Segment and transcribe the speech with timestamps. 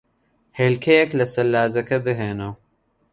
[0.59, 2.49] هێلکەیەک لە سەلاجەکە بھێنە.